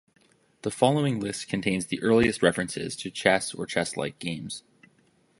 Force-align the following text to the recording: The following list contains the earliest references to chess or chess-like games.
The 0.63 0.71
following 0.71 1.19
list 1.19 1.47
contains 1.47 1.85
the 1.85 2.01
earliest 2.01 2.41
references 2.41 2.95
to 2.95 3.11
chess 3.11 3.53
or 3.53 3.67
chess-like 3.67 4.17
games. 4.17 4.63